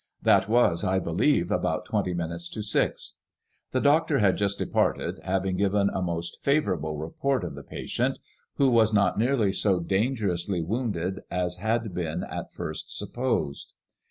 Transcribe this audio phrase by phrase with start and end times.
[0.23, 3.17] That was, I be lieve, about twenty minutes to six.
[3.71, 8.17] The doctor had just de parted, having given a most favourable report of the patient,
[8.55, 13.73] who was not nearly so dan gerously wounded as had been at first supposed.